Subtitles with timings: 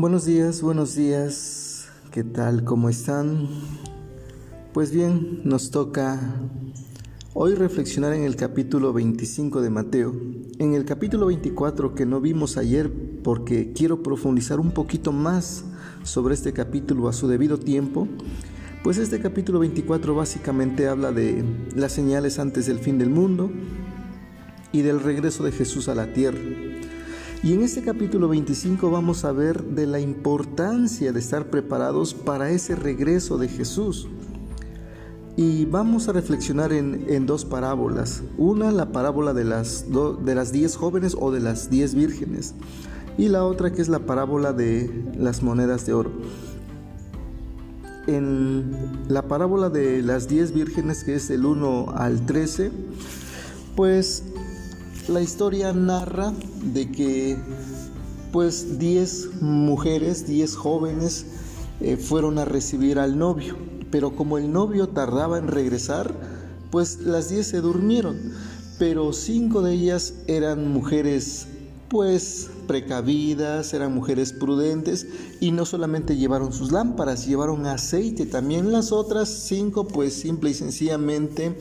[0.00, 1.86] Buenos días, buenos días.
[2.10, 2.64] ¿Qué tal?
[2.64, 3.50] ¿Cómo están?
[4.72, 6.18] Pues bien, nos toca
[7.34, 10.16] hoy reflexionar en el capítulo 25 de Mateo.
[10.58, 12.90] En el capítulo 24 que no vimos ayer
[13.22, 15.66] porque quiero profundizar un poquito más
[16.02, 18.08] sobre este capítulo a su debido tiempo,
[18.82, 21.44] pues este capítulo 24 básicamente habla de
[21.76, 23.50] las señales antes del fin del mundo
[24.72, 26.69] y del regreso de Jesús a la tierra.
[27.42, 32.50] Y en este capítulo 25 vamos a ver de la importancia de estar preparados para
[32.50, 34.08] ese regreso de Jesús.
[35.38, 38.22] Y vamos a reflexionar en, dos parábolas.
[38.36, 39.86] Una, la parábola de las,
[40.22, 42.54] de las diez jóvenes o de las diez vírgenes.
[43.16, 46.10] Y la otra que es la parábola de las monedas de oro.
[48.06, 48.76] En
[49.08, 52.70] la parábola de las diez vírgenes, que es del 1 al 13,
[53.76, 54.24] pues
[55.10, 57.36] la historia narra de que
[58.32, 61.26] pues 10 mujeres, 10 jóvenes
[61.80, 63.56] eh, fueron a recibir al novio,
[63.90, 66.14] pero como el novio tardaba en regresar,
[66.70, 68.16] pues las 10 se durmieron,
[68.78, 71.48] pero cinco de ellas eran mujeres
[71.88, 75.08] pues precavidas, eran mujeres prudentes
[75.40, 78.70] y no solamente llevaron sus lámparas, llevaron aceite, también.
[78.70, 81.56] Las otras cinco pues simple y sencillamente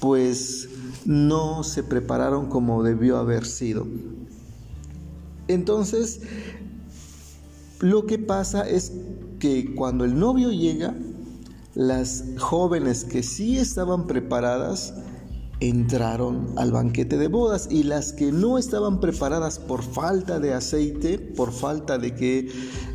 [0.00, 0.68] pues
[1.04, 3.86] no se prepararon como debió haber sido.
[5.48, 6.20] Entonces,
[7.80, 8.92] lo que pasa es
[9.38, 10.94] que cuando el novio llega,
[11.74, 14.94] las jóvenes que sí estaban preparadas
[15.60, 21.18] entraron al banquete de bodas y las que no estaban preparadas por falta de aceite,
[21.18, 22.48] por falta de que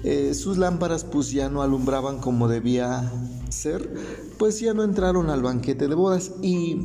[0.04, 3.12] eh, sus lámparas pues ya no alumbraban como debía
[3.52, 3.90] ser,
[4.38, 6.78] pues ya no entraron al banquete de bodas y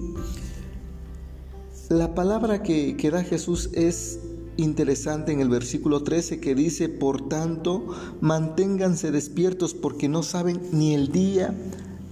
[1.88, 4.18] la palabra que, da Jesús es
[4.56, 7.86] interesante en el versículo 13 que dice, por tanto,
[8.20, 11.54] manténganse despiertos porque no saben ni el día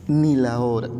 [0.06, 0.90] ni la hora.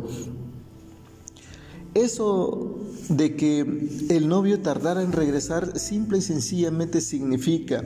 [1.93, 2.75] Eso
[3.07, 3.61] de que
[4.09, 7.85] el novio tardara en regresar simple y sencillamente significa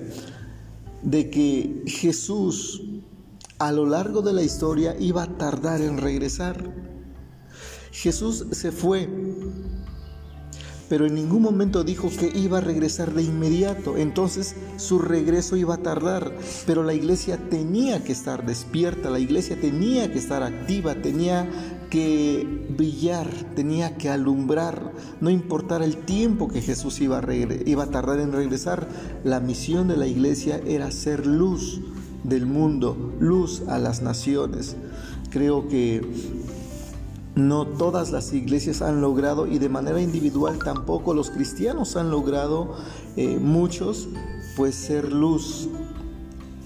[1.04, 2.89] de que Jesús
[3.60, 6.74] a lo largo de la historia iba a tardar en regresar.
[7.92, 9.10] Jesús se fue
[10.90, 13.96] pero en ningún momento dijo que iba a regresar de inmediato.
[13.96, 19.56] Entonces su regreso iba a tardar, pero la iglesia tenía que estar despierta, la iglesia
[19.62, 21.48] tenía que estar activa, tenía
[21.92, 27.92] que brillar, tenía que alumbrar, no importara el tiempo que Jesús iba a, iba a
[27.92, 28.88] tardar en regresar,
[29.24, 31.82] la misión de la iglesia era ser luz
[32.24, 34.76] del mundo, luz a las naciones.
[35.30, 36.02] Creo que
[37.36, 42.76] no todas las iglesias han logrado y de manera individual tampoco los cristianos han logrado
[43.16, 44.10] eh, muchos
[44.58, 45.70] pues ser luz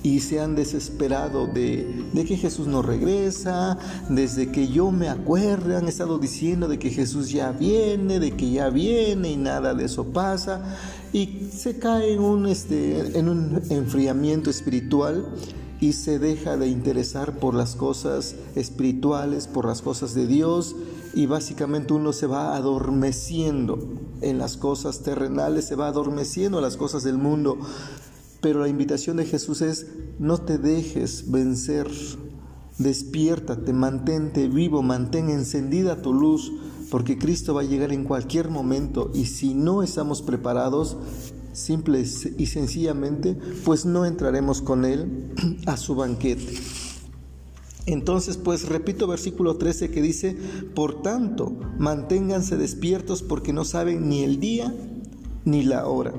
[0.03, 3.77] y se han desesperado de, de, que Jesús no regresa,
[4.09, 8.51] desde que yo me acuerdo, han estado diciendo de que Jesús ya viene, de que
[8.51, 10.77] ya viene y nada de eso pasa,
[11.13, 15.25] y se cae en un, este, en un enfriamiento espiritual
[15.79, 20.75] y se deja de interesar por las cosas espirituales, por las cosas de Dios
[21.13, 23.79] y básicamente uno se va adormeciendo
[24.21, 27.57] en las cosas terrenales, se va adormeciendo en las cosas del mundo.
[28.43, 29.87] Pero la invitación de Jesús es
[30.19, 31.87] no te dejes vencer,
[32.77, 36.51] despiértate, mantente vivo, mantén encendida tu luz,
[36.91, 40.97] porque Cristo va a llegar en cualquier momento y si no estamos preparados,
[41.53, 42.03] simple
[42.37, 45.31] y sencillamente, pues no entraremos con Él
[45.65, 46.59] a su banquete.
[47.85, 50.35] Entonces, pues repito versículo 13 que dice,
[50.75, 54.75] por tanto, manténganse despiertos porque no saben ni el día
[55.45, 56.13] ni la hora.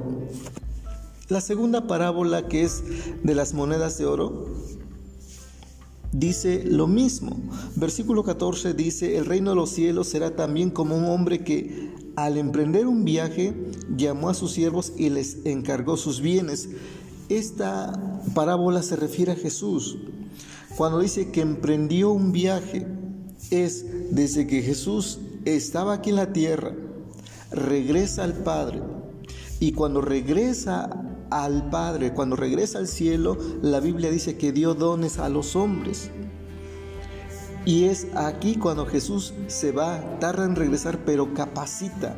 [1.34, 2.84] La segunda parábola que es
[3.24, 4.54] de las monedas de oro
[6.12, 7.36] dice lo mismo.
[7.74, 12.36] Versículo 14 dice, el reino de los cielos será también como un hombre que al
[12.36, 13.52] emprender un viaje
[13.96, 16.69] llamó a sus siervos y les encargó sus bienes.
[17.28, 19.98] Esta parábola se refiere a Jesús.
[20.76, 22.87] Cuando dice que emprendió un viaje,
[23.50, 23.84] es
[24.14, 26.76] desde que Jesús estaba aquí en la tierra,
[27.50, 28.82] regresa al Padre.
[29.58, 31.03] Y cuando regresa
[31.42, 36.10] al Padre, cuando regresa al cielo, la Biblia dice que dio dones a los hombres.
[37.64, 42.14] Y es aquí cuando Jesús se va, tarda en regresar, pero capacita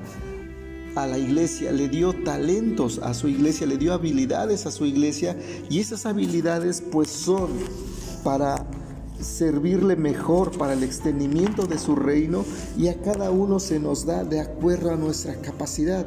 [0.97, 5.37] a la iglesia, le dio talentos a su iglesia, le dio habilidades a su iglesia
[5.71, 7.51] y esas habilidades pues son
[8.23, 8.67] para
[9.21, 12.45] servirle mejor para el extendimiento de su reino
[12.77, 16.07] y a cada uno se nos da de acuerdo a nuestra capacidad.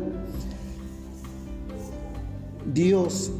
[2.73, 3.31] Dios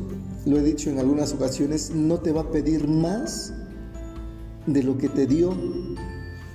[0.45, 3.53] lo he dicho en algunas ocasiones, no te va a pedir más
[4.65, 5.55] de lo que te dio,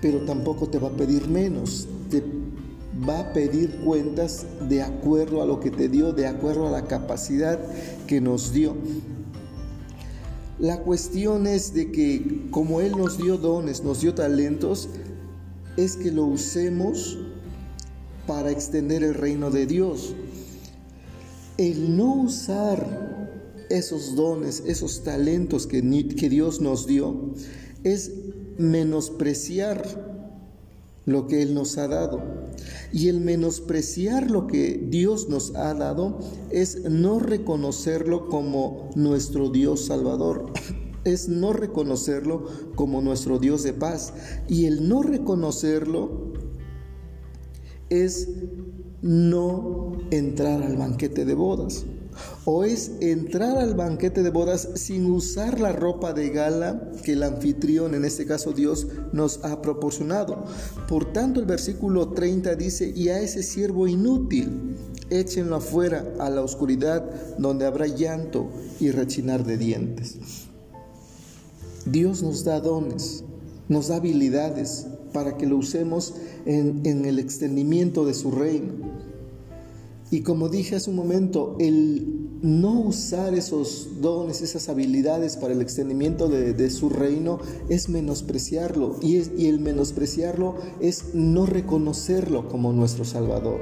[0.00, 1.86] pero tampoco te va a pedir menos.
[2.10, 2.22] Te
[3.08, 6.86] va a pedir cuentas de acuerdo a lo que te dio, de acuerdo a la
[6.86, 7.58] capacidad
[8.06, 8.76] que nos dio.
[10.58, 14.88] La cuestión es de que como Él nos dio dones, nos dio talentos,
[15.76, 17.18] es que lo usemos
[18.26, 20.14] para extender el reino de Dios.
[21.56, 23.14] El no usar
[23.70, 27.32] esos dones, esos talentos que, Dios nos dio,
[27.84, 28.12] es
[28.58, 29.84] menospreciar
[31.06, 32.22] lo que Él nos ha dado.
[32.92, 36.18] Y el menospreciar lo que Dios nos ha dado
[36.50, 40.52] es no reconocerlo como nuestro Dios Salvador.
[41.04, 42.46] Es no reconocerlo
[42.76, 44.14] como nuestro Dios de paz.
[44.48, 46.32] Y el no reconocerlo
[47.90, 48.26] es
[49.04, 51.84] no entrar al banquete de bodas
[52.44, 57.22] o es entrar al banquete de bodas sin usar la ropa de gala que el
[57.22, 60.44] anfitrión, en este caso Dios, nos ha proporcionado.
[60.88, 64.76] Por tanto, el versículo 30 dice, y a ese siervo inútil,
[65.10, 67.04] échenlo afuera a la oscuridad
[67.38, 68.48] donde habrá llanto
[68.80, 70.16] y rechinar de dientes.
[71.86, 73.24] Dios nos da dones,
[73.68, 76.14] nos da habilidades para que lo usemos
[76.46, 78.93] en, en el extendimiento de su reino.
[80.14, 82.06] Y como dije hace un momento, el
[82.40, 88.94] no usar esos dones, esas habilidades para el extendimiento de, su reino es menospreciarlo.
[89.02, 89.16] Y,
[89.48, 93.60] el menospreciarlo es no reconocerlo como nuestro Salvador.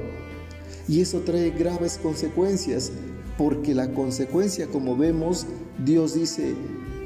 [0.87, 2.91] Y eso trae graves consecuencias,
[3.35, 5.47] porque la consecuencia, como vemos,
[5.83, 6.53] Dios dice,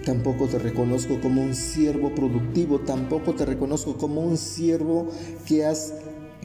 [0.04, 5.08] tampoco te reconozco como un siervo productivo, tampoco te reconozco como un siervo
[5.46, 5.94] que, has,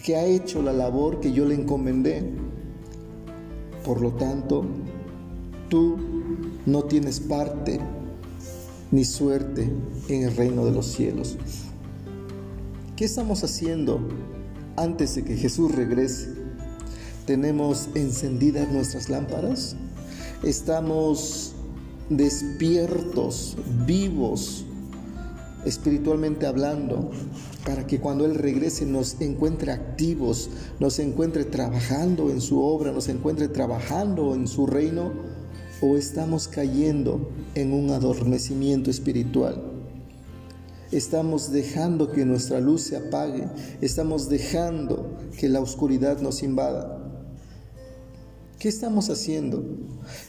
[0.05, 2.52] que ha hecho la labor que yo le encomendé.
[3.85, 4.65] Por lo tanto,
[5.69, 5.99] tú
[6.67, 7.81] no tienes parte
[8.91, 9.69] ni suerte
[10.09, 11.37] en el reino de los cielos.
[12.97, 14.01] ¿Qué estamos haciendo
[14.77, 16.29] antes de que Jesús regrese?
[17.27, 19.77] ¿Tenemos encendidas nuestras lámparas?
[20.43, 21.55] ¿Estamos
[22.09, 23.57] despiertos,
[23.87, 24.65] vivos,
[25.65, 27.11] espiritualmente hablando,
[27.65, 30.51] para que cuando Él regrese nos encuentre activos,
[30.81, 35.13] nos encuentre trabajando en su obra, nos encuentre trabajando en su reino,
[35.81, 39.61] o estamos cayendo en un adormecimiento espiritual.
[40.93, 43.49] Estamos dejando que nuestra luz se apague,
[43.81, 46.99] estamos dejando que la oscuridad nos invada.
[48.59, 49.65] ¿Qué estamos haciendo?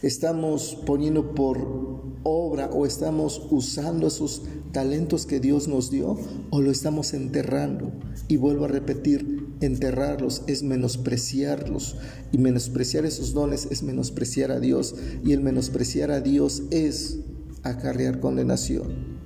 [0.01, 1.92] ¿Estamos poniendo por
[2.23, 6.17] obra o estamos usando esos talentos que Dios nos dio
[6.49, 7.91] o lo estamos enterrando?
[8.27, 11.97] Y vuelvo a repetir, enterrarlos es menospreciarlos
[12.31, 17.19] y menospreciar esos dones es menospreciar a Dios y el menospreciar a Dios es
[17.63, 19.21] acarrear condenación.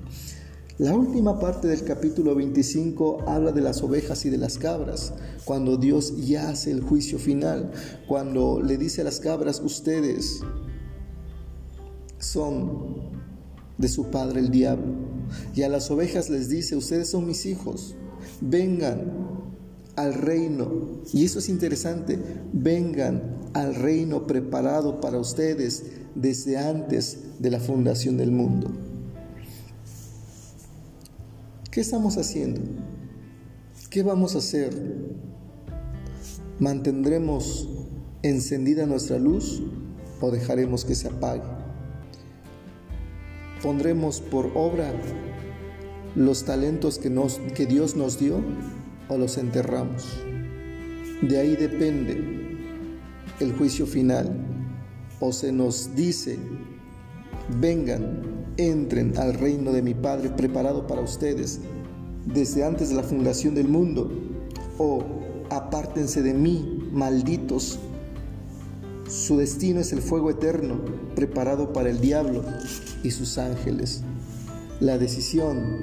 [0.79, 5.11] La última parte del capítulo 25 habla de las ovejas y de las cabras,
[5.43, 7.71] cuando Dios ya hace el juicio final,
[8.07, 10.41] cuando le dice a las cabras, ustedes
[12.19, 13.11] son
[13.77, 14.93] de su padre el diablo,
[15.55, 17.95] y a las ovejas les dice, ustedes son mis hijos,
[18.41, 19.11] vengan
[19.95, 22.19] al reino, y eso es interesante,
[22.53, 25.83] vengan al reino preparado para ustedes
[26.15, 28.71] desde antes de la fundación del mundo.
[31.71, 32.61] ¿Qué estamos haciendo?
[33.89, 34.73] ¿Qué vamos a hacer?
[36.59, 37.69] ¿Mantendremos
[38.23, 39.61] encendida nuestra luz
[40.19, 41.56] o dejaremos que se apague?
[43.67, 44.93] ¿Pondremos por obra
[46.15, 48.41] los talentos que, Dios nos dio
[49.09, 50.23] o los enterramos?
[51.21, 52.55] De ahí depende
[53.41, 54.33] el juicio final.
[55.19, 56.39] O se nos dice,
[57.59, 61.59] vengan entren al reino de mi Padre preparado para ustedes
[62.25, 64.09] desde antes de la fundación del mundo.
[64.77, 65.03] O
[65.49, 67.79] apártense de mí, malditos.
[69.07, 70.79] Su destino es el fuego eterno
[71.15, 72.43] preparado para el diablo
[73.03, 74.01] y sus ángeles.
[74.81, 75.81] La decisión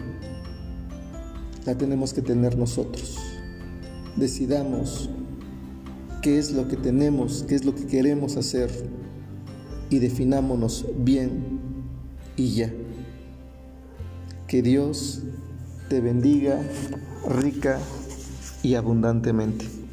[1.64, 3.16] la tenemos que tener nosotros.
[4.16, 5.08] Decidamos
[6.20, 8.70] qué es lo que tenemos, qué es lo que queremos hacer
[9.88, 11.60] y definámonos bien
[12.36, 12.70] y ya.
[14.46, 15.22] Que Dios
[15.88, 16.60] te bendiga
[17.26, 17.78] rica
[18.62, 19.83] y abundantemente.